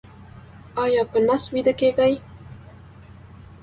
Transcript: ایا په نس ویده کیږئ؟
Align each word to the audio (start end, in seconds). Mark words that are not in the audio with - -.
ایا 0.83 1.03
په 1.11 1.17
نس 1.27 1.43
ویده 1.53 1.73
کیږئ؟ 1.79 2.13